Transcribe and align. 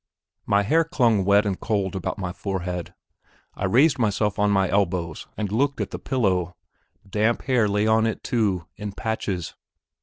My 0.47 0.63
hair 0.63 0.83
clung 0.83 1.25
wet 1.25 1.45
and 1.45 1.59
cold 1.59 1.95
about 1.95 2.17
my 2.17 2.33
forehead. 2.33 2.95
I 3.53 3.65
raised 3.65 3.99
myself 3.99 4.39
on 4.39 4.49
my 4.49 4.67
elbow 4.67 5.13
and 5.37 5.51
looked 5.51 5.79
at 5.79 5.91
the 5.91 5.99
pillow; 5.99 6.55
damp 7.07 7.43
hair 7.43 7.67
lay 7.67 7.85
on 7.85 8.07
it, 8.07 8.23
too, 8.23 8.65
in 8.77 8.93
patches. 8.93 9.53